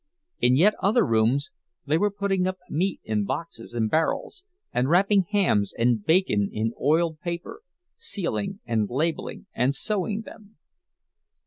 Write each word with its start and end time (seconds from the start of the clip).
In 0.39 0.55
yet 0.55 0.73
other 0.81 1.05
rooms 1.05 1.51
they 1.85 1.95
were 1.99 2.09
putting 2.09 2.47
up 2.47 2.57
meats 2.71 3.03
in 3.05 3.23
boxes 3.23 3.75
and 3.75 3.87
barrels, 3.87 4.43
and 4.73 4.89
wrapping 4.89 5.25
hams 5.29 5.73
and 5.77 6.03
bacon 6.03 6.49
in 6.51 6.73
oiled 6.81 7.19
paper, 7.19 7.61
sealing 7.95 8.61
and 8.65 8.89
labeling 8.89 9.45
and 9.53 9.75
sewing 9.75 10.21
them. 10.21 10.57